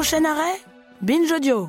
[0.00, 0.58] Prochain arrêt,
[1.02, 1.68] Binge Audio.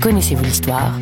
[0.00, 0.94] Connaissez-vous l'histoire?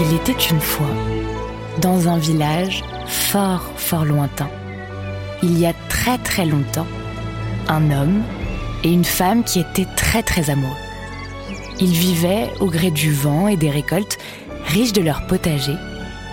[0.00, 0.86] Il était une fois,
[1.80, 4.48] dans un village fort, fort lointain,
[5.42, 6.86] il y a très très longtemps,
[7.66, 8.22] un homme
[8.84, 10.76] et une femme qui étaient très très amoureux.
[11.80, 14.18] Ils vivaient au gré du vent et des récoltes,
[14.66, 15.74] riches de leur potager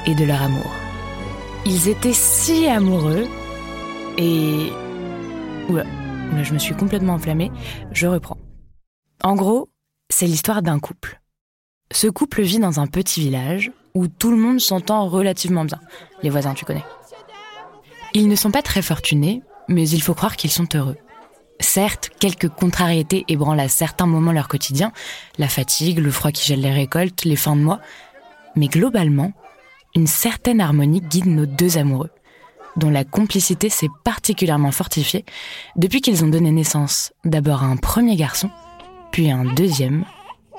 [0.06, 0.72] et de leur amour.
[1.66, 3.26] Ils étaient si amoureux
[4.20, 4.72] et...
[5.70, 5.86] Oula,
[6.44, 7.52] je me suis complètement enflammée,
[7.92, 8.38] je reprends.
[9.24, 9.70] En gros,
[10.10, 11.20] c'est l'histoire d'un couple.
[11.92, 15.80] Ce couple vit dans un petit village où tout le monde s'entend relativement bien.
[16.24, 16.84] Les voisins, tu connais.
[18.14, 20.98] Ils ne sont pas très fortunés, mais il faut croire qu'ils sont heureux.
[21.60, 24.92] Certes, quelques contrariétés ébranlent à certains moments leur quotidien,
[25.38, 27.80] la fatigue, le froid qui gèle les récoltes, les fins de mois,
[28.56, 29.32] mais globalement,
[29.96, 32.12] une certaine harmonie guide nos deux amoureux,
[32.76, 35.24] dont la complicité s'est particulièrement fortifiée
[35.78, 38.50] depuis qu'ils ont donné naissance d'abord à un premier garçon,
[39.12, 40.04] puis à un deuxième,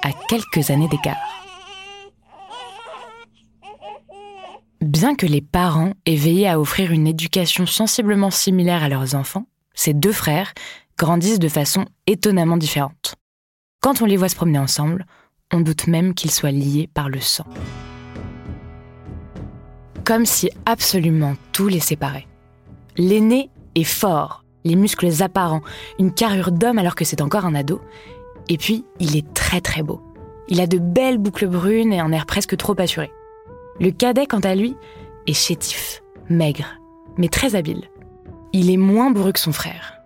[0.02, 1.16] à quelques années d'écart.
[4.80, 9.46] Bien que les parents aient veillé à offrir une éducation sensiblement similaire à leurs enfants,
[9.74, 10.52] ces deux frères
[10.98, 13.16] grandissent de façon étonnamment différente.
[13.80, 15.06] Quand on les voit se promener ensemble,
[15.52, 17.46] on doute même qu'ils soient liés par le sang.
[20.04, 22.26] Comme si absolument tout les séparait.
[22.96, 25.62] L'aîné est fort, les muscles apparents,
[25.98, 27.80] une carrure d'homme alors que c'est encore un ado,
[28.48, 30.00] et puis, il est très très beau.
[30.48, 33.10] Il a de belles boucles brunes et un air presque trop assuré.
[33.80, 34.76] Le cadet, quant à lui,
[35.26, 36.78] est chétif, maigre,
[37.16, 37.84] mais très habile.
[38.52, 40.00] Il est moins bourru que son frère.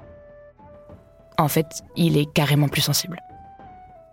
[1.38, 3.20] En fait, il est carrément plus sensible.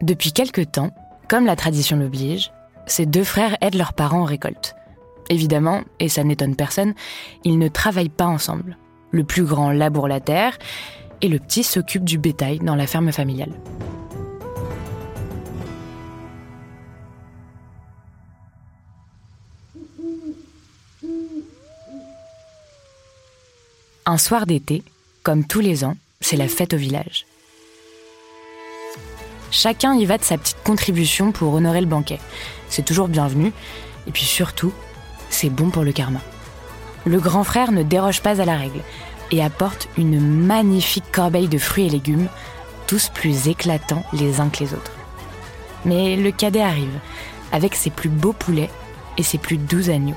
[0.02, 0.92] Depuis quelque temps,
[1.28, 2.52] comme la tradition l'oblige,
[2.86, 4.76] ces deux frères aident leurs parents en récolte.
[5.30, 6.94] Évidemment, et ça n'étonne personne,
[7.44, 8.78] ils ne travaillent pas ensemble.
[9.12, 10.58] Le plus grand laboure la terre
[11.22, 13.54] et le petit s'occupe du bétail dans la ferme familiale.
[24.10, 24.84] Un soir d'été,
[25.22, 27.26] comme tous les ans, c'est la fête au village.
[29.52, 32.22] Chacun y va de sa petite contribution pour honorer le banquet.
[32.70, 33.52] C'est toujours bienvenu,
[34.08, 34.72] et puis surtout,
[35.30, 36.22] c'est bon pour le karma.
[37.06, 38.80] Le grand frère ne déroge pas à la règle
[39.32, 42.30] et apporte une magnifique corbeille de fruits et légumes,
[42.88, 44.94] tous plus éclatants les uns que les autres.
[45.84, 46.98] Mais le cadet arrive,
[47.52, 48.70] avec ses plus beaux poulets
[49.18, 50.16] et ses plus doux agneaux.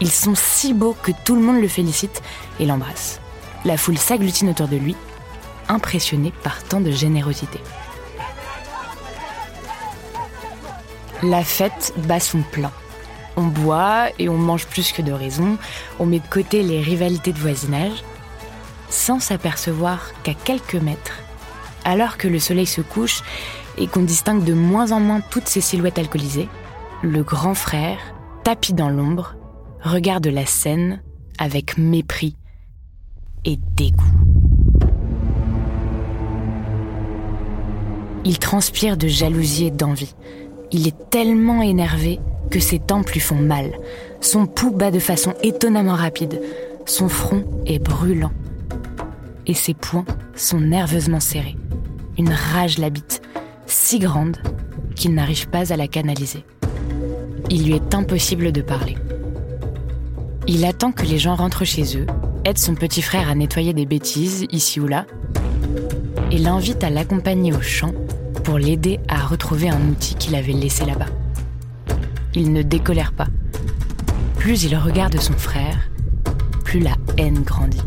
[0.00, 2.22] Ils sont si beaux que tout le monde le félicite
[2.58, 3.20] et l'embrasse.
[3.64, 4.96] La foule s'agglutine autour de lui,
[5.68, 7.60] impressionnée par tant de générosité.
[11.22, 12.72] La fête bat son plein.
[13.36, 15.58] On boit et on mange plus que de raison,
[15.98, 18.02] on met de côté les rivalités de voisinage,
[18.88, 21.18] sans s'apercevoir qu'à quelques mètres,
[21.84, 23.22] alors que le soleil se couche
[23.76, 26.48] et qu'on distingue de moins en moins toutes ces silhouettes alcoolisées,
[27.02, 27.98] le grand frère,
[28.42, 29.34] tapis dans l'ombre,
[29.82, 31.00] regarde la scène
[31.38, 32.36] avec mépris
[33.44, 34.04] et dégoût.
[38.24, 40.14] Il transpire de jalousie et d'envie.
[40.72, 43.72] Il est tellement énervé que ses tempes lui font mal.
[44.20, 46.40] Son pouls bat de façon étonnamment rapide.
[46.84, 48.32] Son front est brûlant.
[49.46, 50.04] Et ses poings
[50.34, 51.56] sont nerveusement serrés.
[52.18, 53.22] Une rage l'habite,
[53.66, 54.36] si grande
[54.94, 56.44] qu'il n'arrive pas à la canaliser.
[57.48, 58.96] il lui est impossible de parler.
[60.46, 62.06] Il attend que les gens rentrent chez eux,
[62.44, 65.06] aide son petit frère à nettoyer des bêtises ici ou là,
[66.30, 67.92] et l'invite à l'accompagner au champ
[68.44, 71.06] pour l'aider à retrouver un outil qu'il avait laissé là-bas.
[72.34, 73.26] Il ne décolère pas.
[74.38, 75.90] Plus il regarde son frère,
[76.64, 77.82] plus la haine grandit.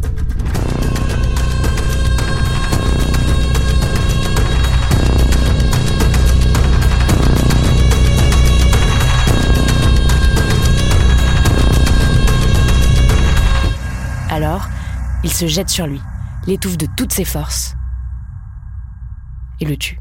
[15.24, 16.02] Il se jette sur lui,
[16.48, 17.74] l'étouffe de toutes ses forces
[19.60, 20.00] et le tue.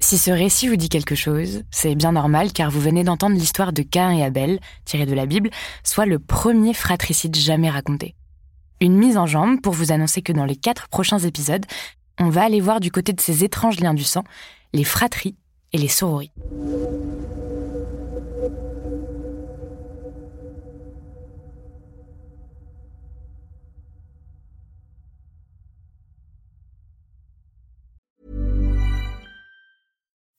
[0.00, 3.72] Si ce récit vous dit quelque chose, c'est bien normal car vous venez d'entendre l'histoire
[3.72, 5.48] de Cain et Abel, tirée de la Bible,
[5.84, 8.14] soit le premier fratricide jamais raconté.
[8.80, 11.64] Une mise en jambe pour vous annoncer que dans les quatre prochains épisodes,
[12.20, 14.24] on va aller voir du côté de ces étranges liens du sang,
[14.74, 15.36] les fratries
[15.72, 16.32] et les sorories.